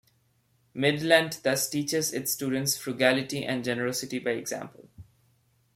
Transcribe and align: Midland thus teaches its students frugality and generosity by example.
Midland 0.73 1.37
thus 1.43 1.69
teaches 1.69 2.11
its 2.11 2.31
students 2.31 2.75
frugality 2.75 3.45
and 3.45 3.63
generosity 3.63 4.17
by 4.17 4.31
example. 4.31 4.89